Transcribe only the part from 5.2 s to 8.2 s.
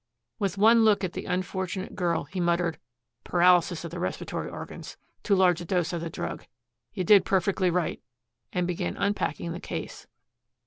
too large a dose of the drug. You did perfectly right,"